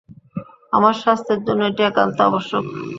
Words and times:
আমার 0.73 0.93
স্বাস্থ্যের 1.01 1.39
জন্য 1.47 1.61
এটি 1.65 1.81
একান্ত 1.85 2.17
আবশ্যক। 2.29 2.63